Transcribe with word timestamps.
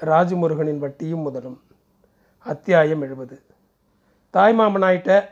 ராஜமுருகனின் 0.00 0.78
வட்டியும் 0.78 1.20
முதலும். 1.20 1.62
அத்தியாயம் 2.38 3.00
எழுபது. 3.00 3.42
தாய் 4.30 4.58
ஆயிட்ட 4.58 5.24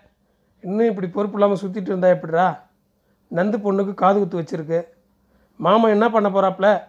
இன்னும் 0.61 0.87
இப்படி 0.87 1.09
பொறுப்பு 1.09 1.39
இல்லாமல் 1.39 1.63
சுற்றிட்டு 1.63 1.81
இருந்தா 1.81 2.09
எப்படிடா? 2.09 2.69
நந்து 3.31 3.59
பொண்ணுக்கு 3.59 3.95
காது 3.95 4.19
குத்து 4.19 4.41
வச்சிருக்கு. 4.41 4.85
மாமன் 5.57 5.91
என்ன 5.91 6.11
பண்ண 6.11 6.31
போகிறாப்புல 6.31 6.83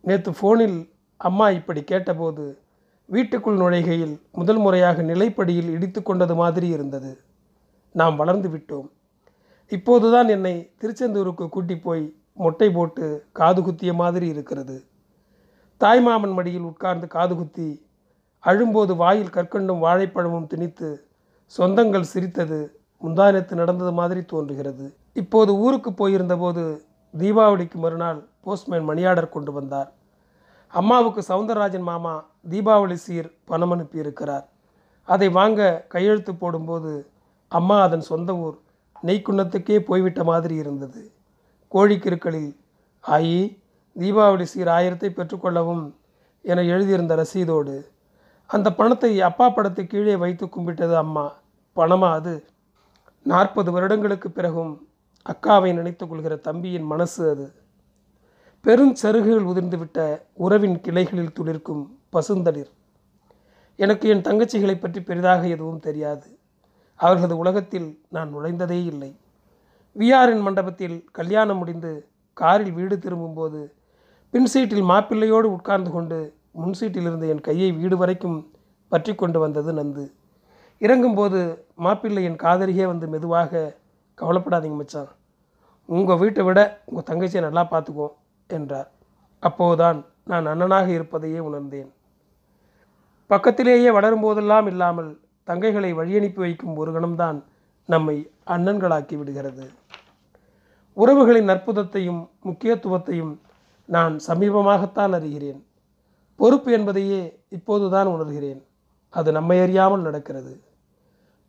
நேற்று 0.00 0.32
ஃபோனில் 0.32 0.90
அம்மா 1.16 1.50
இப்படி 1.50 1.84
கேட்டபோது 1.84 2.58
வீட்டுக்குள் 3.04 3.56
நுழைகையில் 3.56 4.20
முதல் 4.32 4.56
முறையாக 4.56 5.02
நிலைப்படியில் 5.02 5.70
இடித்து 5.70 6.02
கொண்டது 6.02 6.34
மாதிரி 6.34 6.68
இருந்தது. 6.68 7.20
நாம் 7.92 8.16
வளர்ந்து 8.16 8.48
விட்டோம். 8.48 8.88
இப்போதுதான் 9.68 10.28
என்னை 10.28 10.70
திருச்செந்தூருக்கு 10.80 11.48
கூட்டி 11.48 11.78
போய் 11.78 12.14
மொட்டை 12.32 12.70
போட்டு 12.70 13.24
காது 13.32 13.62
குத்திய 13.62 13.92
மாதிரி 13.92 14.28
இருக்கிறது. 14.28 14.84
தாய்மாமன் 15.80 16.34
மடியில் 16.34 16.68
உட்கார்ந்து 16.70 17.06
காதுகுத்தி 17.14 17.82
அழும்போது 18.38 18.96
வாயில் 18.96 19.34
கற்கண்டும் 19.34 19.82
வாழைப்பழமும் 19.82 20.46
திணித்து 20.46 21.08
சொந்தங்கள் 21.58 22.10
சிரித்தது 22.12 22.78
முந்தானத்து 23.02 23.54
நடந்தது 23.54 23.92
மாதிரி 23.92 24.24
தோன்றுகிறது. 24.24 24.96
இப்போது 25.12 25.56
ஊருக்கு 25.56 25.90
போயிருந்தபோது 25.90 26.82
தீபாவளிக்கு 27.18 27.74
மறுநாள் 27.74 28.28
போஸ்ட்மேன் 28.40 28.88
மணியாடர் 28.88 29.28
கொண்டு 29.28 29.52
வந்தார். 29.52 29.92
அம்மாவுக்கு 30.68 31.20
சவுந்தரராஜன் 31.28 31.82
மாமா 31.82 32.24
தீபாவளி 32.50 32.94
சீர் 32.94 33.28
பணம் 33.44 33.70
அனுப்பியிருக்கிறார். 33.70 34.46
அதை 35.02 35.28
வாங்க 35.28 35.84
கையெழுத்து 35.88 36.34
போடும்போது 36.34 37.10
அம்மா 37.48 37.82
அதன் 37.82 38.00
சொந்த 38.00 38.36
ஊர் 38.36 38.56
நெய்க்குன்னத்துக்கே 39.02 39.78
போய்விட்ட 39.78 40.24
மாதிரி 40.24 40.54
இருந்தது. 40.54 41.12
கோழிக்கிருக்களில் 41.72 42.56
ஆயி 43.04 43.60
தீபாவளி 43.98 44.42
சீர் 44.42 44.68
ஆயிரத்தை 44.68 45.10
பெற்றுக்கொள்ளவும் 45.10 45.94
என 46.42 46.62
எழுதியிருந்த 46.62 47.16
ரசீதோடு 47.16 47.94
அந்த 48.46 48.72
பணத்தை 48.72 49.20
அப்பா 49.20 49.50
படத்தை 49.50 49.86
கீழே 49.86 50.16
வைத்து 50.16 50.48
கும்பிட்டது 50.48 50.96
அம்மா. 50.96 51.32
பணமா 51.76 52.10
அது? 52.10 52.46
நாற்பது 53.22 53.72
வருடங்களுக்கு 53.72 54.30
பிறகும் 54.30 54.88
அக்காவை 55.26 55.74
நினைத்து 55.74 56.08
கொள்கிற 56.08 56.36
தம்பியின் 56.36 56.84
மனசு 56.84 57.30
அது. 57.30 57.54
பெருஞ்சருகுகள் 58.64 59.48
உதிர்ந்துவிட்ட 59.48 60.20
உறவின் 60.32 60.80
கிளைகளில் 60.80 61.32
துளிர்க்கும் 61.40 61.86
பசுந்தளிர். 62.10 62.70
எனக்கு 63.76 64.08
என் 64.08 64.20
தங்கச்சிகளை 64.20 64.80
பற்றி 64.80 65.02
பெரிதாக 65.02 65.46
எதுவும் 65.46 65.80
தெரியாது. 65.80 66.38
அவர்களது 66.94 67.36
உலகத்தில் 67.36 68.02
நான் 68.08 68.34
நுழைந்ததே 68.34 68.84
இல்லை. 68.84 69.20
விஆரின் 69.96 70.40
மண்டபத்தில் 70.40 71.04
கல்யாணம் 71.12 71.56
முடிந்து 71.56 72.08
காரில் 72.32 72.72
வீடு 72.72 72.98
திரும்பும்போது 72.98 73.74
பின் 74.36 74.48
சீட்டில் 74.52 74.88
மாப்பிள்ளையோடு 74.88 75.44
உட்கார்ந்து 75.44 75.90
கொண்டு 75.90 76.16
முன் 76.52 76.74
சீட்டில் 76.74 77.02
இருந்த 77.02 77.26
என் 77.26 77.40
கையை 77.40 77.72
வீடு 77.72 77.96
வரைக்கும் 77.96 78.50
பற்றி 78.88 79.14
கொண்டு 79.14 79.38
வந்தது 79.38 79.72
நந்து. 79.72 80.10
இறங்கும்போது 80.80 81.58
மாப்பிள்ளை 81.74 82.24
என் 82.24 82.36
காதலியே 82.36 82.86
வந்து 82.86 83.06
மெதுவாக 83.06 83.72
கவலைப்படாதீங்க 84.18 84.76
மச்சான். 84.76 85.08
உங்கள் 85.84 86.16
வீட்டை 86.16 86.44
விட 86.44 86.82
உங்கள் 86.84 87.06
தங்கச்சியை 87.10 87.40
நல்லா 87.40 87.62
பார்த்துக்குவோம் 87.70 88.12
என்றார். 88.46 88.90
அப்போதுதான் 89.38 90.04
நான் 90.24 90.46
அண்ணனாக 90.46 90.86
இருப்பதையே 90.88 91.38
உணர்ந்தேன். 91.38 91.90
பக்கத்திலேயே 93.26 93.90
வளரும்போதெல்லாம் 93.90 94.66
இல்லாமல் 94.66 95.20
தங்கைகளை 95.46 95.94
வழியனுப்பி 95.94 96.34
வைக்கும் 96.34 96.76
ஒரு 96.76 96.92
கணம்தான் 96.92 97.44
நம்மை 97.84 98.30
அண்ணன்களாக்கி 98.46 99.16
விடுகிறது. 99.16 99.70
உறவுகளின் 100.94 101.48
அற்புதத்தையும் 101.48 102.28
முக்கியத்துவத்தையும் 102.44 103.34
நான் 103.94 104.14
சமீபமாகத்தான் 104.28 105.16
அறிகிறேன். 105.18 105.60
பொறுப்பு 106.36 106.70
என்பதையே 106.72 107.20
இப்போதுதான் 107.56 108.08
உணர்கிறேன். 108.14 108.60
அது 109.14 109.28
நம்மை 109.32 109.58
அறியாமல் 109.60 110.06
நடக்கிறது. 110.08 110.52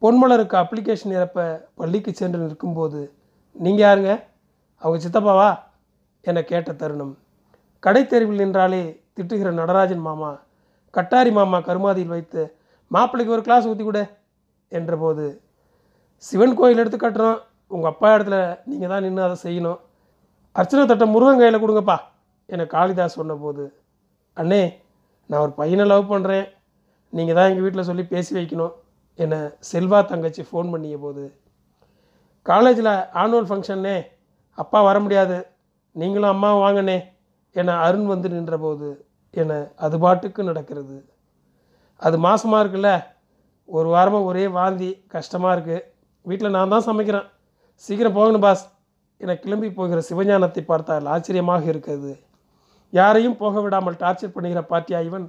பொன்மலருக்கு 0.01 0.55
அப்ளிகேஷன் 0.63 1.13
நிரப்ப 1.13 1.45
பள்ளிக்கு 1.75 2.11
சென்று 2.13 2.39
நிற்கும்போது 2.39 2.99
நீங்கள் 3.55 3.85
யாருங்க? 3.85 4.11
அவங்க 4.81 4.97
சித்தப்பாவா? 5.05 5.49
என 6.21 6.41
கேட்ட 6.41 6.71
தருணம். 6.73 7.13
கடைத்தெருவில் 7.83 8.41
நின்றாலே 8.43 8.83
திட்டுகிற 9.15 9.49
நடராஜன் 9.51 10.05
மாமா 10.07 10.31
கட்டாரி 10.93 11.31
மாமா 11.31 11.57
கருமாதியில் 11.59 12.13
வைத்து 12.15 12.41
மாப்பிள்ளைக்கு 12.91 13.35
ஒரு 13.35 13.43
கிளாஸ் 13.47 13.67
ஊற்றி 13.69 13.83
கொடு 13.85 14.03
என்றபோது 14.71 15.25
சிவன் 16.23 16.55
கோயில் 16.59 16.81
எடுத்து 16.83 16.97
கட்டுறோம் 16.97 17.39
உங்கள் 17.67 17.91
அப்பா 17.91 18.09
இடத்துல 18.15 18.37
நீங்கள் 18.69 18.91
தான் 18.91 19.03
நின்று 19.05 19.25
அதை 19.27 19.37
செய்யணும். 19.45 19.79
அர்ச்சனை 20.55 20.85
தட்டை 20.85 21.07
முருகன் 21.13 21.41
கையில் 21.41 21.63
கொடுங்கப்பா 21.63 21.97
என 22.49 22.65
காளிதாஸ் 22.75 23.17
சொன்னபோது 23.19 23.63
அண்ணே 24.37 24.61
நான் 25.29 25.43
ஒரு 25.45 25.53
பையனை 25.59 25.85
லவ் 25.91 26.11
பண்ணுறேன் 26.11 26.45
நீங்கள் 27.13 27.37
தான் 27.37 27.49
எங்கள் 27.49 27.65
வீட்டில் 27.65 27.87
சொல்லி 27.89 28.03
பேசி 28.13 28.31
வைக்கணும் 28.37 28.75
என 29.19 29.35
செல்வா 29.71 29.99
தங்கச்சி 30.11 30.43
ஃபோன் 30.49 30.71
பண்ணிய 30.73 30.97
போது 31.05 31.23
காலேஜில் 32.45 32.93
ஆனுவல் 33.21 33.49
ஃபங்க்ஷன்னே 33.49 33.97
அப்பா 34.57 34.79
வர 34.87 34.97
முடியாது. 35.05 35.37
நீங்களும் 35.95 36.31
அம்மாவும் 36.33 36.63
வாங்கண்ணே 36.65 36.97
என 37.55 37.75
அருண் 37.85 38.07
வந்து 38.11 38.27
நின்றபோது 38.35 38.89
என 39.41 39.57
அது 39.85 39.95
பாட்டுக்கு 40.03 40.41
நடக்கிறது. 40.49 40.97
அது 41.99 42.15
மாசமாக 42.27 42.61
இருக்குல்ல. 42.63 42.91
ஒரு 43.69 43.87
வாரமாக 43.95 44.29
ஒரே 44.31 44.45
வாந்தி 44.57 44.89
கஷ்டமாக 45.15 45.55
இருக்குது 45.55 45.85
வீட்டில் 46.25 46.55
நான் 46.55 46.73
தான் 46.73 46.87
சமைக்கிறேன். 46.89 47.27
சீக்கிரம் 47.85 48.17
போகணும் 48.19 48.45
பாஸ். 48.45 48.63
என 49.21 49.35
கிளம்பி 49.43 49.69
போகிற 49.79 49.99
சிவஞானத்தை 50.09 50.63
பார்த்தால் 50.71 51.11
ஆச்சரியமாக 51.15 51.65
இருக்கிறது. 51.73 52.13
யாரையும் 52.93 53.37
போக 53.37 53.61
விடாமல் 53.61 53.99
டார்ச்சர் 54.01 54.33
பண்ணுகிற 54.35 54.61
பாட்டியா 54.69 54.99
இவன்? 55.01 55.27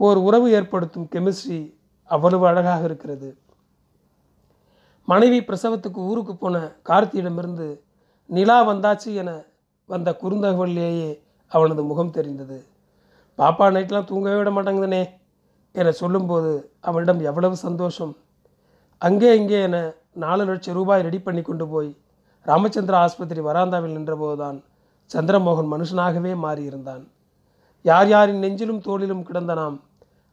ஓர் 0.00 0.18
உறவு 0.18 0.46
ஏற்படுத்தும் 0.50 1.08
கெமிஸ்ட்ரி 1.12 1.60
அவ்வளவு 2.10 2.46
அழகாக 2.46 2.84
இருக்கிறது. 2.84 3.28
மனைவி 5.08 5.38
பிரசவத்துக்கு 5.40 6.00
ஊருக்கு 6.10 6.34
போன 6.36 6.56
கார்த்தியிடமிருந்து 6.88 7.68
நிலா 8.30 8.58
வந்தாச்சு 8.70 9.10
என 9.14 9.30
வந்த 9.88 10.10
குறுந்தகவலிலேயே 10.22 11.10
அவனது 11.52 11.82
முகம் 11.82 12.10
தெரிந்தது. 12.10 12.58
பாப்பா 13.38 13.66
நைட்லாம் 13.74 14.08
தூங்கவே 14.10 14.36
விட 14.38 14.50
மாட்டேங்குதுனே 14.50 15.02
என 15.72 15.92
சொல்லும்போது 15.92 16.52
அவனிடம் 16.80 17.20
எவ்வளவு 17.20 17.56
சந்தோஷம். 17.56 18.14
அங்கே 19.02 19.30
இங்கே 19.36 19.58
என 19.62 19.78
நாலு 20.24 20.44
லட்சம் 20.44 20.74
ரூபாய் 20.74 21.02
ரெடி 21.02 21.18
பண்ணி 21.18 21.42
கொண்டு 21.42 21.64
போய் 21.68 21.90
ராமச்சந்திரா 22.46 22.98
ஆஸ்பத்திரி 23.06 23.40
வராந்தாவில் 23.40 23.96
நின்றபோதுதான் 23.96 24.58
சந்திரமோகன் 25.14 25.72
மனுஷனாகவே 25.72 26.32
மாறியிருந்தான். 26.44 27.04
யார் 27.82 28.08
யாரின் 28.08 28.42
நெஞ்சிலும் 28.42 28.80
தோளிலும் 28.80 29.22
கிடந்த 29.22 29.54
நாம் 29.54 29.76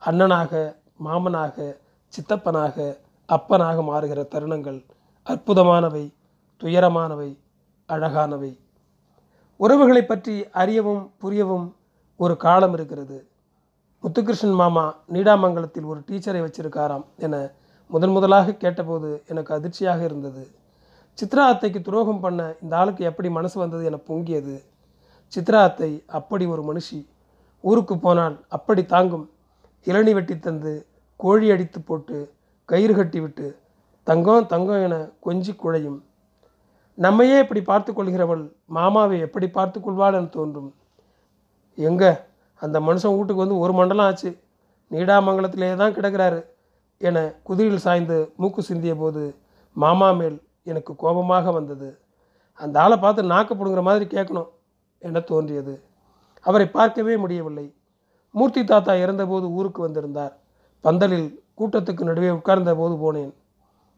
அண்ணனாக 0.01 0.75
மாமனாக 1.05 1.81
சித்தப்பனாக 2.13 3.01
அப்பனாக 3.29 3.77
மாறுகிற 3.81 4.19
தருணங்கள் 4.33 4.85
அற்புதமானவை 5.25 6.13
துயரமானவை 6.61 7.29
அழகானவை. 7.89 8.59
உறவுகளை 9.57 10.03
பற்றி 10.05 10.35
அறியவும் 10.51 11.13
புரியவும் 11.21 11.67
ஒரு 12.15 12.37
காலம் 12.37 12.73
இருக்கிறது. 12.73 13.17
முத்துகிருஷ்ணன் 14.03 14.59
மாமா 14.61 14.95
நீடாமங்கலத்தில் 15.13 15.85
ஒரு 15.85 15.99
டீச்சரை 16.07 16.41
வச்சிருக்காராம் 16.45 17.05
என 17.17 17.35
முதன் 17.87 18.09
முதலாக 18.09 18.53
கேட்டபோது 18.53 19.23
எனக்கு 19.27 19.53
அதிர்ச்சியாக 19.53 20.03
இருந்தது. 20.03 20.43
சித்ரா 21.17 21.43
அத்தைக்கு 21.51 21.81
துரோகம் 21.81 22.19
பண்ண 22.19 22.55
இந்த 22.61 22.75
ஆளுக்கு 22.77 23.03
எப்படி 23.05 23.29
மனசு 23.29 23.59
வந்தது 23.59 23.83
என 23.85 23.99
பொங்கியது. 24.07 24.55
சித்ரா 25.33 25.59
அத்தை 25.63 26.03
அப்படி 26.07 26.45
ஒரு 26.45 26.63
மனுஷி 26.69 26.99
ஊருக்கு 27.63 27.97
போனால் 27.97 28.45
அப்படி 28.47 28.85
தாங்கும். 28.85 29.29
இளநி 29.85 30.13
வெட்டி 30.13 30.39
தந்து 30.39 30.87
கோழி 31.15 31.51
அடித்து 31.51 31.81
போட்டு 31.81 32.17
கயிறு 32.65 32.95
கட்டி 32.95 33.19
விட்டு 33.19 33.47
தங்கம் 34.07 34.45
தங்கம் 34.45 34.83
என 34.83 34.95
கொஞ்சி 35.25 35.53
குழையும். 35.63 35.99
நம்மையே 36.97 37.37
இப்படி 37.39 37.61
பார்த்து 37.61 37.91
கொள்கிறவள் 37.93 38.43
மாமாவை 38.65 39.19
எப்படி 39.19 39.47
பார்த்து 39.49 39.81
கொள்வாள் 39.81 40.13
என 40.13 40.25
தோன்றும். 40.25 40.71
எங்க? 41.77 42.03
அந்த 42.61 42.79
மனுஷன் 42.79 43.15
வீட்டுக்கு 43.17 43.43
வந்து 43.45 43.57
ஒரு 43.57 43.73
மண்டலம் 43.73 44.05
ஆச்சு. 44.05 44.31
நீடாமங்கலத்திலே 44.91 45.75
தான் 45.75 45.93
கிடக்கிறாரு 45.93 46.41
என 46.97 47.35
குதிரையில் 47.43 47.85
சாய்ந்து 47.85 48.17
மூக்கு 48.37 48.61
சிந்திய 48.61 48.95
போது 48.95 49.23
மாமா 49.75 50.11
மேல் 50.11 50.37
எனக்கு 50.63 50.95
கோபமாக 50.95 51.51
வந்தது. 51.51 51.99
அந்த 52.53 52.81
ஆளை 52.81 52.97
பார்த்து 52.97 53.23
நாக்கு 53.23 53.53
பிடுங்குற 53.55 53.81
மாதிரி 53.81 54.05
கேட்கணும் 54.15 54.49
என 54.99 55.19
தோன்றியது. 55.19 55.83
அவரை 56.41 56.67
பார்க்கவே 56.67 57.17
முடியவில்லை. 57.17 57.75
மூர்த்தி 58.31 58.63
தாத்தா 58.63 58.93
இறந்தபோது 58.93 59.49
ஊருக்கு 59.49 59.81
வந்திருந்தார். 59.81 60.39
பந்தலில் 60.81 61.43
கூட்டத்துக்கு 61.57 62.03
நடுவே 62.03 62.29
உட்கார்ந்த 62.29 62.75
போது 62.75 62.95
போனேன். 62.95 63.33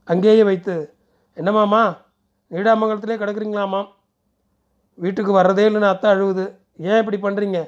அங்கேயே 0.03 0.43
வைத்து 0.43 0.95
என்னமாமா 1.35 1.97
நீடாமங்கலத்திலே 2.51 3.15
கிடக்குறீங்களாமாம் 3.19 3.87
வீட்டுக்கு 4.93 5.31
வர்றதே 5.39 5.63
இல்லைன்னு 5.69 5.91
அத்தை 5.93 6.11
அழுவுது. 6.11 6.57
ஏன் 6.77 7.05
இப்படி 7.05 7.17
பண்ணுறீங்க 7.17 7.59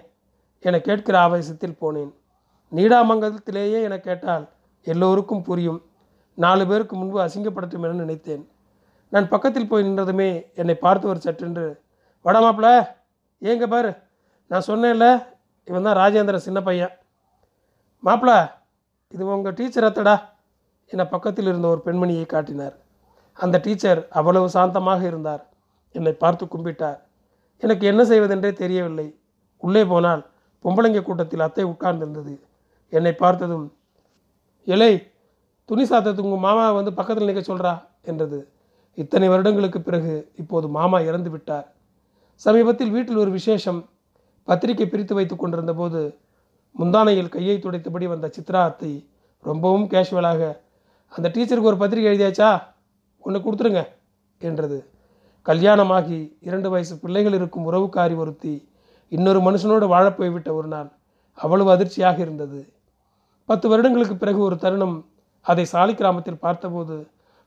என 0.60 0.80
கேட்கிற 0.80 1.20
ஆவேசத்தில் 1.20 1.80
போனேன். 1.82 2.12
நீடாமங்கலத்திலேயே 2.72 3.82
என 3.82 4.00
கேட்டால் 4.00 4.50
எல்லோருக்கும் 4.84 5.42
புரியும். 5.42 5.82
நாலு 6.34 6.68
பேருக்கு 6.68 6.96
முன்பு 6.96 7.20
அசிங்கப்படுத்தும் 7.20 7.86
என 7.86 7.94
நினைத்தேன். 7.94 8.48
நான் 9.14 9.32
பக்கத்தில் 9.34 9.68
போய் 9.68 9.86
நின்றதுமே 9.88 10.30
என்னை 10.56 10.76
பார்த்தவர் 10.76 11.26
சற்றென்று 11.26 11.66
வட 12.26 12.38
மாப்பிள 12.40 12.68
ஏங்க 13.42 13.66
பாரு. 13.68 13.92
நான் 14.52 14.68
சொன்னேன்ல 14.68 15.06
இவன் 15.68 15.88
தான் 15.88 16.00
ராஜேந்திர 16.02 16.36
சின்ன 16.36 16.60
பையன். 16.62 16.94
மாப்பிள 18.04 18.32
இது 19.14 19.24
உங்கள் 19.36 19.54
டீச்சர் 19.54 19.88
அத்தடா. 19.90 20.16
என 20.92 21.06
பக்கத்தில் 21.08 21.46
இருந்த 21.46 21.68
ஒரு 21.68 21.82
பெண்மணியை 21.86 22.26
காட்டினார். 22.26 22.76
அந்த 23.34 23.56
டீச்சர் 23.58 24.08
அவ்வளவு 24.10 24.50
சாந்தமாக 24.50 25.02
இருந்தார். 25.06 25.44
என்னை 25.92 26.14
பார்த்து 26.14 26.46
கும்பிட்டார். 26.46 27.00
எனக்கு 27.64 27.88
என்ன 27.88 28.02
செய்வதென்றே 28.06 28.54
தெரியவில்லை. 28.54 29.08
உள்ளே 29.64 29.84
போனால் 29.86 30.22
பொம்பளைங்க 30.66 31.02
கூட்டத்தில் 31.04 31.46
அத்தை 31.48 31.66
உட்கார்ந்திருந்தது. 31.66 32.34
என்னை 32.90 33.14
பார்த்ததும் 33.14 33.66
இலை 34.64 34.92
துணி 35.66 35.84
சாத்தத்துக்கு 35.84 36.30
உங்கள் 36.30 36.46
மாமா 36.48 36.72
வந்து 36.72 36.94
பக்கத்தில் 36.94 37.30
நிற்க 37.30 37.42
சொல்கிறா 37.54 37.74
என்றது. 38.04 38.40
இத்தனை 38.98 39.28
வருடங்களுக்கு 39.28 39.80
பிறகு 39.82 40.14
இப்போது 40.36 40.68
மாமா 40.68 41.00
இறந்து 41.00 41.30
விட்டார். 41.30 41.68
சமீபத்தில் 42.42 42.92
வீட்டில் 42.92 43.22
ஒரு 43.24 43.32
விசேஷம் 43.32 43.80
பத்திரிகை 44.48 44.86
பிரித்து 44.88 45.14
வைத்து 45.16 45.36
கொண்டிருந்த 45.36 45.74
போது 45.74 46.02
முந்தானையில் 46.76 47.34
கையை 47.36 47.56
துடைத்தபடி 47.58 48.08
வந்த 48.08 48.28
சித்ரா 48.38 48.62
அத்தை 48.70 48.92
ரொம்பவும் 49.46 49.90
கேஷுவலாக 49.90 50.42
அந்த 51.14 51.28
டீச்சருக்கு 51.34 51.70
ஒரு 51.72 51.78
பத்திரிகை 51.78 52.08
எழுதியாச்சா? 52.12 52.50
ஒன்று 53.26 53.40
கொடுத்துருங்க 53.40 53.82
என்றது. 54.42 54.78
கல்யாணமாகி 55.46 56.20
இரண்டு 56.40 56.70
வயசு 56.70 56.94
பிள்ளைகள் 57.00 57.34
இருக்கும் 57.34 57.68
உறவுக்காரி 57.72 58.16
ஒருத்தி 58.16 58.54
இன்னொரு 59.12 59.40
மனுஷனோடு 59.40 59.86
வாழப் 59.88 60.18
போய்விட்ட 60.18 60.50
ஒரு 60.54 60.68
நாள் 60.68 60.90
அவ்வளவு 61.38 61.70
அதிர்ச்சியாக 61.72 62.18
இருந்தது. 62.22 62.60
பத்து 63.50 63.66
வருடங்களுக்கு 63.70 64.16
பிறகு 64.16 64.40
ஒரு 64.40 64.56
தருணம் 64.58 64.98
அதை 65.46 65.66
சாலி 65.66 65.94
கிராமத்தில் 65.96 66.44
பார்த்தபோது 66.46 66.96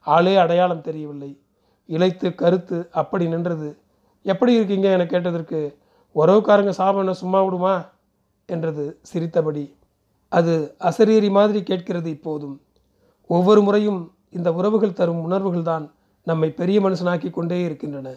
ஆளே 0.01 0.37
அடையாளம் 0.37 0.81
தெரியவில்லை. 0.81 1.41
இழைத்து 1.89 2.35
கருத்து 2.35 2.89
அப்படி 2.93 3.29
நின்றது. 3.29 3.79
எப்படி 4.23 4.55
இருக்கீங்க? 4.55 4.89
என 4.89 5.07
கேட்டதற்கு 5.07 5.79
உறவுக்காரங்க 6.15 6.73
சாபனை 6.79 7.11
சும்மா 7.11 7.43
விடுமா? 7.43 7.89
என்றது 8.47 8.99
சிரித்தபடி. 9.03 9.77
அது 10.29 10.75
அசரீரி 10.81 11.31
மாதிரி 11.31 11.63
கேட்கிறது 11.63 12.11
இப்போதும். 12.11 12.61
ஒவ்வொரு 13.27 13.63
முறையும் 13.63 14.15
இந்த 14.31 14.53
உறவுகள் 14.53 14.93
தரும் 14.93 15.23
உணர்வுகள் 15.23 15.63
தான் 15.63 15.95
நம்மை 16.23 16.51
பெரிய 16.51 16.81
மனுஷனாக்கி 16.81 17.31
கொண்டே 17.31 17.63
இருக்கின்றன. 17.63 18.15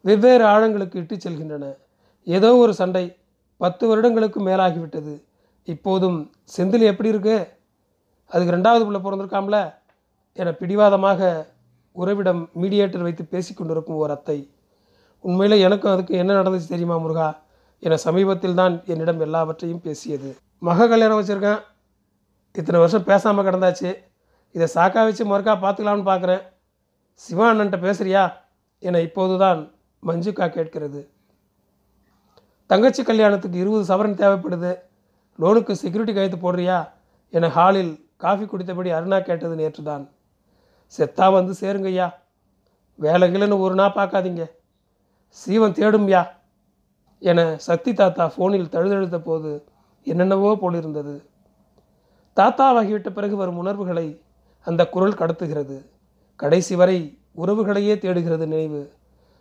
வெவ்வேறு 0.00 0.44
ஆழங்களுக்கு 0.44 0.96
இட்டுச் 0.96 1.28
செல்கின்றன. 1.28 1.76
ஏதோ 2.24 2.56
ஒரு 2.56 2.74
சண்டை 2.74 3.16
பத்து 3.56 3.86
வருடங்களுக்கு 3.86 4.46
மேலாகிவிட்டது. 4.46 5.22
இப்போதும் 5.64 6.30
செந்தில் 6.56 6.80
எப்படி 6.80 7.08
இருக்கு? 7.08 7.48
அதுக்கு 8.26 8.56
ரெண்டாவது 8.56 8.84
பிள்ளை 8.84 9.00
பிறந்திருக்காம்ல? 9.00 9.74
என 10.40 10.52
பிடிவாதமாக 10.60 11.20
உறவிடம் 11.96 12.42
மீடியேட்டர் 12.60 13.06
வைத்து 13.06 13.24
பேசி 13.32 13.52
கொண்டிருக்கும் 13.54 14.00
ஒரு 14.02 14.12
அத்தை 14.16 14.38
உண்மையில் 15.24 15.64
எனக்கும் 15.66 15.92
அதுக்கு 15.94 16.14
என்ன 16.22 16.36
நடந்துச்சு 16.38 16.68
தெரியுமா 16.74 16.96
முருகா? 17.02 17.26
என 17.82 17.96
சமீபத்தில் 18.04 18.58
தான் 18.60 18.74
என்னிடம் 18.92 19.20
எல்லாவற்றையும் 19.26 19.82
பேசியது. 19.86 20.30
மக 20.68 20.86
கல்யாணம் 20.92 21.18
வச்சுருக்கேன். 21.18 21.60
இத்தனை 22.54 22.78
வருஷம் 22.82 23.06
பேசாமல் 23.10 23.46
கிடந்தாச்சு. 23.46 23.90
இதை 24.54 24.66
சாக்கா 24.76 25.02
வச்சு 25.08 25.24
மறுக்கா 25.32 25.54
பார்த்துக்கலாம்னு 25.64 26.06
பார்க்குறேன் 26.10 26.42
சிவா 27.24 27.46
அண்ணன்ட்ட 27.50 27.78
பேசுறியா? 27.86 28.22
என 28.82 29.00
இப்போது 29.08 29.34
தான் 29.44 29.60
மஞ்சுக்கா 30.02 30.46
கேட்கிறது. 30.56 31.00
தங்கச்சி 32.70 33.02
கல்யாணத்துக்கு 33.02 33.58
இருபது 33.64 33.84
சவரன் 33.90 34.20
தேவைப்படுது. 34.22 34.72
லோனுக்கு 35.38 35.72
செக்யூரிட்டி 35.82 36.14
கையெழுத்து 36.14 36.40
போடுறியா? 36.46 36.78
என 37.32 37.48
ஹாலில் 37.48 37.92
காஃபி 38.24 38.44
குடித்தபடி 38.44 38.90
அருணா 38.98 39.18
கேட்டது 39.28 39.54
நேற்று 39.60 39.82
தான் 39.82 40.04
செத்தா 40.98 41.32
வந்து 41.32 41.52
சேருங்கய்யா. 41.60 42.12
வேலைகளுன்னு 43.00 43.58
ஒரு 43.58 43.74
நாள் 43.74 43.96
பார்க்காதீங்க. 43.96 44.50
சீவன் 45.28 45.72
தேடும்யா. 45.72 46.26
என 47.18 47.56
சக்தி 47.56 47.94
தாத்தா 47.94 48.32
ஃபோனில் 48.36 48.68
தழுதழுத்த 48.68 49.18
போது 49.18 49.64
என்னென்னவோ 50.04 50.56
போலிருந்தது. 50.56 51.22
தாத்தாவாகிவிட்ட 52.36 53.10
பிறகு 53.10 53.36
வரும் 53.36 53.56
உணர்வுகளை 53.56 54.20
அந்த 54.60 54.88
குரல் 54.88 55.14
கடத்துகிறது. 55.14 55.86
கடைசி 56.36 56.76
வரை 56.76 57.18
உறவுகளையே 57.36 57.98
தேடுகிறது 57.98 58.46
நினைவு. 58.46 58.92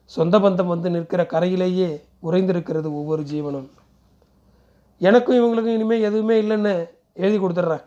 சொந்த 0.05 0.39
பந்தம் 0.39 0.67
வந்து 0.67 0.89
நிற்கிற 0.89 1.25
கரையிலேயே 1.25 2.05
உறைந்திருக்கிறது 2.23 2.83
ஒவ்வொரு 2.83 3.23
ஜீவனும். 3.23 3.69
எனக்கும் 4.97 5.35
இவங்களுக்கும் 5.35 5.73
இனிமேல் 5.73 6.01
எதுவுமே 6.01 6.41
இல்லைன்னு 6.41 6.89
எழுதி 7.13 7.39
கொடுத்துட்றேன். 7.39 7.83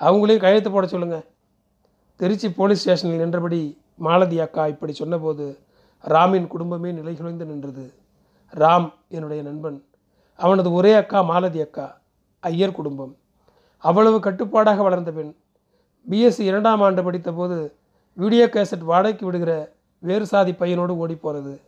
அவங்களையும் 0.00 0.44
கையெழுத்து 0.44 0.70
போட 0.70 0.86
சொல்லுங்கள் 0.86 1.26
திருச்சி 2.20 2.52
போலீஸ் 2.52 2.80
ஸ்டேஷனில் 2.80 3.18
நின்றபடி 3.18 3.80
மாலதி 3.96 4.40
அக்கா 4.40 4.66
இப்படி 4.66 4.92
சொன்னபோது 4.92 5.58
ராமின் 6.02 6.46
குடும்பமே 6.46 6.90
நிலைகுலைந்து 6.92 7.44
நின்றது. 7.50 7.94
ராம் 8.54 8.92
என்னுடைய 9.08 9.42
நண்பன். 9.42 9.84
அவனது 10.36 10.72
ஒரே 10.72 10.94
அக்கா 10.94 11.22
மாலதி 11.22 11.60
அக்கா 11.60 12.00
ஐயர் 12.40 12.72
குடும்பம். 12.72 13.16
அவ்வளவு 13.78 14.20
கட்டுப்பாடாக 14.20 14.82
வளர்ந்த 14.82 15.10
பெண் 15.10 15.36
பிஎஸ்சி 16.10 16.40
இரண்டாம் 16.40 16.80
ஆண்டு 16.80 17.02
படித்தபோது 17.10 17.72
வீடியோ 18.14 18.46
கேசட் 18.46 18.84
வாடகைக்கு 18.90 19.26
விடுகிற 19.26 19.52
வேறு 19.98 20.26
சாதி 20.26 20.52
பையனோடு 20.52 20.96
ஓடிப்போனது. 21.04 21.60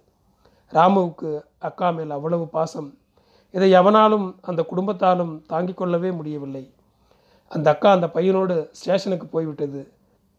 ராமுவுக்கு 0.73 1.43
அக்கா 1.59 1.91
மேல் 1.91 2.11
அவ்வளவு 2.11 2.49
பாசம். 2.49 2.99
இதை 3.51 3.73
எவனாலும் 3.73 4.35
அந்த 4.43 4.67
குடும்பத்தாலும் 4.71 5.43
தாங்கிக் 5.47 5.77
கொள்ளவே 5.77 6.11
முடியவில்லை. 6.11 6.75
அந்த 7.49 7.71
அக்கா 7.71 7.93
அந்த 7.93 8.11
பையனோடு 8.15 8.69
ஸ்டேஷனுக்கு 8.73 9.27
போய்விட்டது. 9.27 9.93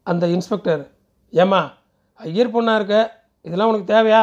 அந்த 0.06 0.24
இன்ஸ்பெக்டர் 0.26 0.82
ஏம்மா 1.32 1.60
ஐயர் 2.20 2.54
பொண்ணாக 2.54 2.78
இருக்க? 2.78 2.96
இதெல்லாம் 3.46 3.70
உனக்கு 3.70 3.92
தேவையா? 3.94 4.22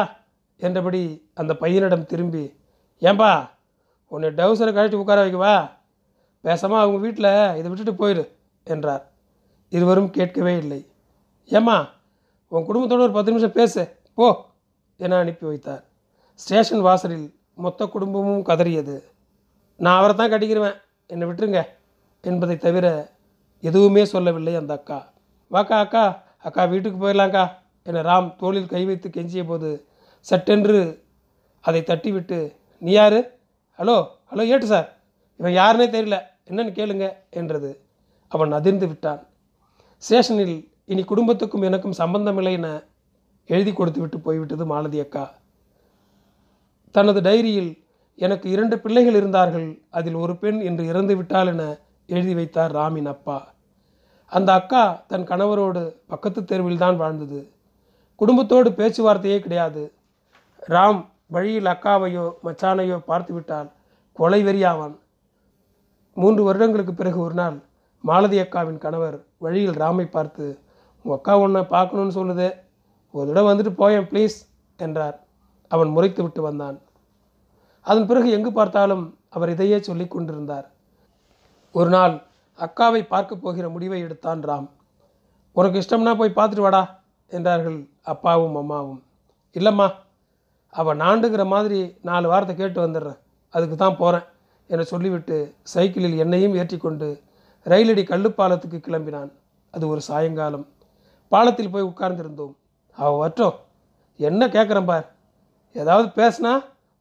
என்றபடி 0.56 1.02
அந்த 1.34 1.52
பையனிடம் 1.60 2.08
திரும்பி 2.10 2.44
ஏன்பா 3.02 3.30
உன்னை 4.12 4.28
டவுசரை 4.38 4.72
கழட்டி 4.72 4.96
உட்கார 4.96 5.18
வைக்கவா? 5.26 5.54
பேசாமல் 6.44 6.82
அவங்க 6.82 6.98
வீட்டில் 6.98 7.30
இதை 7.58 7.66
விட்டுட்டு 7.70 7.94
போயிடு 7.94 8.24
என்றார். 8.64 9.04
இருவரும் 9.68 10.10
கேட்கவே 10.10 10.52
இல்லை. 10.56 10.80
ஏம்மா 11.44 11.76
உன் 12.52 12.66
குடும்பத்தோடு 12.68 13.02
ஒரு 13.02 13.12
பத்து 13.12 13.32
நிமிஷம் 13.32 13.58
பேசு 13.58 13.82
போ 14.14 14.26
என 14.96 15.18
அனுப்பி 15.18 15.46
வைத்தார். 15.46 15.84
ஸ்டேஷன் 16.40 16.80
வாசலில் 16.80 17.26
மொத்த 17.54 17.86
குடும்பமும் 17.86 18.44
கதறியது. 18.44 18.96
நான் 19.76 19.98
அவரை 19.98 20.14
தான் 20.16 20.32
கட்டிக்கிருவேன் 20.32 20.78
என்னை 21.06 21.26
விட்டுருங்க 21.28 21.62
என்பதை 22.24 22.56
தவிர 22.56 22.86
எதுவுமே 23.62 24.04
சொல்லவில்லை 24.04 24.54
அந்த 24.54 24.72
அக்கா. 24.74 24.98
வாக்கா 25.50 25.76
அக்கா. 25.84 26.22
அக்கா 26.38 26.64
வீட்டுக்கு 26.64 26.98
போயிடலாங்க்கா 27.00 27.44
என 27.82 28.02
ராம் 28.02 28.36
தோளில் 28.36 28.72
கை 28.72 28.84
வைத்து 28.84 29.08
கெஞ்சிய 29.08 29.46
போது 29.46 29.86
சட்டென்று 30.20 30.80
அதை 31.60 31.80
தட்டிவிட்டு 31.86 32.38
நீ 32.78 32.92
யார்? 32.92 33.18
ஹலோ 33.78 33.96
ஹலோ 34.30 34.46
ஏட்டு 34.46 34.66
சார். 34.66 34.88
இவன் 35.36 35.52
யாருனே 35.52 35.86
தெரியல. 35.96 36.16
என்னன்னு 36.48 36.72
கேளுங்க 36.78 37.12
என்றது. 37.30 37.70
அவன் 38.28 38.52
அதிர்ந்து 38.52 38.86
விட்டான். 38.88 39.26
ஸ்டேஷனில் 39.96 40.56
இனி 40.84 41.02
குடும்பத்துக்கும் 41.04 41.62
எனக்கும் 41.62 41.92
சம்பந்தமில்லை 41.92 42.52
என 42.52 42.68
எழுதி 43.46 43.72
கொடுத்து 43.72 44.00
விட்டு 44.00 44.18
போய்விட்டது 44.20 44.66
மாலதி 44.66 45.00
அக்கா. 45.00 45.24
தனது 46.94 47.20
டைரியில் 47.20 47.72
எனக்கு 48.14 48.50
இரண்டு 48.50 48.78
பிள்ளைகள் 48.78 49.14
இருந்தார்கள். 49.14 49.68
அதில் 49.90 50.14
ஒரு 50.14 50.36
பெண் 50.36 50.60
இன்று 50.60 50.86
இறந்து 50.86 51.16
விட்டால் 51.16 51.46
என 51.46 51.64
எழுதி 52.06 52.34
வைத்தார் 52.34 52.72
ராமின் 52.72 53.10
அப்பா. 53.14 53.38
அந்த 54.32 54.50
அக்கா 54.58 54.82
தன் 55.10 55.28
கணவரோடு 55.30 55.82
பக்கத்து 56.12 56.40
தெருவில் 56.44 56.82
தான் 56.82 56.98
வாழ்ந்தது. 57.02 57.40
குடும்பத்தோடு 58.20 58.68
பேச்சுவார்த்தையே 58.78 59.38
கிடையாது. 59.44 59.82
ராம் 60.74 61.00
வழியில் 61.34 61.70
அக்காவையோ 61.72 62.24
மச்சானையோ 62.46 62.96
பார்த்து 63.10 63.32
விட்டால் 63.34 63.68
கொலை 64.18 64.40
வெறியாவான். 64.48 64.94
மூன்று 66.16 66.42
வருடங்களுக்கு 66.48 66.94
பிறகு 67.00 67.18
ஒரு 67.26 67.36
நாள் 67.40 67.56
மாலதி 68.04 68.38
அக்காவின் 68.44 68.82
கணவர் 68.84 69.16
வழியில் 69.44 69.78
ராமை 69.82 70.06
பார்த்து 70.16 70.44
உங்கள் 71.04 71.18
அக்கா 71.18 71.34
உன்னை 71.44 71.62
பார்க்கணும்னு 71.74 72.18
சொல்லுது. 72.20 72.48
ஒரு 73.14 73.26
தடவை 73.28 73.46
வந்துட்டு 73.50 73.72
போயேன் 73.80 74.08
ப்ளீஸ் 74.10 74.36
என்றார். 74.78 75.16
அவன் 75.70 75.90
முறைத்து 75.96 76.20
விட்டு 76.22 76.40
வந்தான். 76.48 76.76
அதன் 77.86 78.08
பிறகு 78.10 78.28
எங்கு 78.36 78.50
பார்த்தாலும் 78.58 79.04
அவர் 79.36 79.52
இதையே 79.54 79.78
சொல்லி 79.88 80.06
கொண்டிருந்தார். 80.08 80.66
ஒரு 81.74 81.90
நாள் 81.96 82.14
அக்காவை 82.64 83.02
பார்க்க 83.14 83.42
போகிற 83.44 83.66
முடிவை 83.74 84.00
எடுத்தான் 84.00 84.42
ராம். 84.50 84.68
உனக்கு 85.56 85.80
இஷ்டம்னா 85.82 86.12
போய் 86.20 86.38
பார்த்துட்டு 86.38 86.66
வாடா 86.66 86.82
என்றார்கள் 87.36 87.78
அப்பாவும் 88.12 88.56
அம்மாவும். 88.60 89.00
இல்லைம்மா 89.54 89.86
அவள் 90.68 91.00
நாண்டுங்கிற 91.04 91.44
மாதிரி 91.46 91.78
நாலு 92.08 92.26
வாரத்தை 92.28 92.54
கேட்டு 92.56 92.78
வந்துடுறேன். 92.86 93.20
அதுக்கு 93.54 93.76
தான் 93.76 93.96
போகிறேன் 93.96 94.26
என 94.66 94.82
சொல்லிவிட்டு 94.82 95.36
சைக்கிளில் 95.74 96.20
என்னையும் 96.24 96.54
ஏற்றிக்கொண்டு 96.54 97.08
ரயிலடி 97.66 98.02
கல்லுப்பாலத்துக்கு 98.10 98.78
கிளம்பினான். 98.86 99.30
அது 99.74 99.84
ஒரு 99.88 100.00
சாயங்காலம். 100.00 100.66
பாலத்தில் 101.32 101.72
போய் 101.72 101.88
உட்கார்ந்திருந்தோம். 101.90 102.54
அவள் 102.98 103.20
வற்றோம் 103.22 103.58
என்ன 104.16 104.46
கேட்குறேன் 104.46 104.88
பார். 104.92 105.06
ஏதாவது 105.72 106.08
பேசினா 106.20 106.52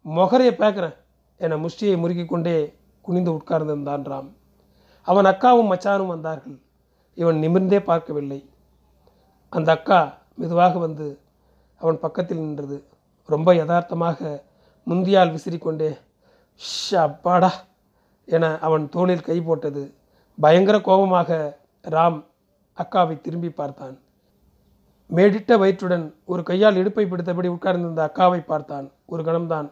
மொகரையை 0.06 0.54
பேக்கிறேன் 0.62 0.98
என 1.38 1.58
முஷ்டியை 1.58 1.96
முறுக்கிக் 2.02 2.32
கொண்டே 2.34 2.58
குனிந்து 3.06 3.32
உட்கார்ந்திருந்தான் 3.32 4.04
ராம். 4.12 4.30
அவன் 5.10 5.26
அக்காவும் 5.26 5.72
மச்சானும் 5.72 6.14
வந்தார்கள். 6.16 6.58
இவன் 7.18 7.38
நிமிர்ந்தே 7.44 7.80
பார்க்கவில்லை. 7.84 8.40
அந்த 9.50 9.70
அக்கா 9.72 10.00
மெதுவாக 10.36 10.78
வந்து 10.80 11.08
அவன் 11.82 12.00
பக்கத்தில் 12.00 12.44
நின்றது. 12.44 12.78
ரொம்ப 13.30 13.50
யதார்த்தமாக 13.54 14.20
முந்தியால் 14.88 15.34
விசிறிக்கொண்டே 15.36 15.90
ஷ் 16.62 16.96
அப்பாடா 17.06 17.52
என 18.36 18.46
அவன் 18.68 18.86
தோளில் 18.90 19.28
கை 19.28 19.38
போட்டது. 19.42 19.84
பயங்கர 20.38 20.78
கோபமாக 20.82 21.40
ராம் 21.96 22.20
அக்காவை 22.78 23.16
திரும்பி 23.22 23.50
பார்த்தான். 23.50 23.96
மேடிட்ட 25.16 25.54
வயிற்றுடன் 25.62 26.06
ஒரு 26.26 26.42
கையால் 26.44 26.76
இடுப்பை 26.76 27.06
பிடித்தபடி 27.06 27.50
உட்கார்ந்திருந்த 27.56 28.04
அக்காவை 28.10 28.42
பார்த்தான். 28.46 28.88
ஒரு 29.06 29.24
கணம்தான் 29.24 29.68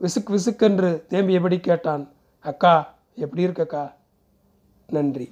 விசுக் 0.00 0.32
விசுக்கென்று 0.34 0.90
தேம்பியபடி 1.12 1.58
கேட்டான். 1.60 2.04
அக்கா 2.44 2.74
எப்படி 3.14 3.42
இருக்கக்கா? 3.46 3.84
நன்றி. 4.90 5.28